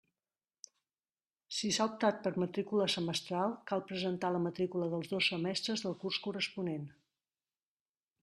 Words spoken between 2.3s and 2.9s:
matrícula